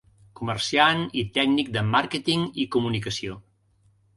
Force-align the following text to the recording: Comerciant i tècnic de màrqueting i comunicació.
Comerciant 0.39 1.03
i 1.21 1.23
tècnic 1.35 1.69
de 1.75 1.85
màrqueting 1.91 2.49
i 2.65 2.67
comunicació. 2.77 3.37